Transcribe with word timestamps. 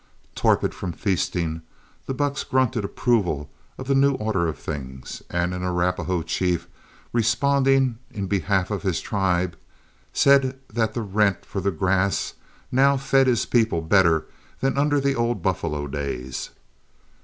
Torpid 0.33 0.73
from 0.73 0.93
feasting, 0.93 1.61
the 2.07 2.13
bucks 2.15 2.43
grunted 2.43 2.83
approval 2.83 3.51
of 3.77 3.87
the 3.87 3.93
new 3.93 4.13
order 4.15 4.47
of 4.47 4.57
things, 4.57 5.21
and 5.29 5.53
an 5.53 5.61
Arapahoe 5.61 6.23
chief, 6.23 6.67
responding 7.13 7.99
in 8.09 8.25
behalf 8.25 8.71
of 8.71 8.81
his 8.81 8.99
tribe, 8.99 9.55
said 10.11 10.57
that 10.69 10.95
the 10.95 11.03
rent 11.03 11.45
from 11.45 11.61
the 11.61 11.69
grass 11.69 12.33
now 12.71 12.97
fed 12.97 13.27
his 13.27 13.45
people 13.45 13.81
better 13.81 14.25
than 14.59 14.75
under 14.75 14.99
the 14.99 15.13
old 15.13 15.43
buffalo 15.43 15.85
days. 15.85 16.49